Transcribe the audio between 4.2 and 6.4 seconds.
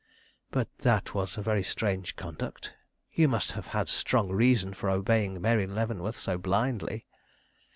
reason for obeying Mary Leavenworth so